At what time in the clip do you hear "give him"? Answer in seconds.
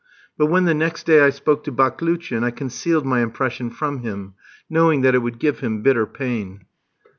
5.37-5.83